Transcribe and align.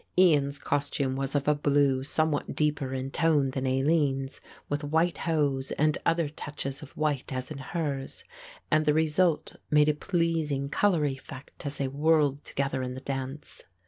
Ian's 0.17 0.57
costume 0.57 1.15
was 1.15 1.35
of 1.35 1.47
a 1.47 1.53
blue 1.53 2.03
somewhat 2.03 2.55
deeper 2.55 2.91
in 2.91 3.11
tone 3.11 3.51
than 3.51 3.67
Aline's, 3.67 4.41
with 4.67 4.83
white 4.83 5.19
hose 5.29 5.69
and 5.73 5.95
other 6.07 6.27
touches 6.27 6.81
of 6.81 6.89
white 6.97 7.31
as 7.31 7.51
in 7.51 7.59
hers; 7.59 8.23
and 8.71 8.85
the 8.85 8.95
result 8.95 9.57
made 9.69 9.89
a 9.89 9.93
pleasing 9.93 10.69
colour 10.69 11.05
effect 11.05 11.67
as 11.67 11.77
they 11.77 11.87
whirled 11.87 12.43
together 12.43 12.81
in 12.81 12.95
the 12.95 13.01
dance. 13.01 13.61